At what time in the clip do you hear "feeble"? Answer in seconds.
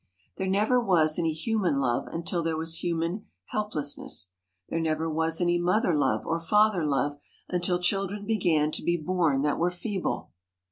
9.69-10.31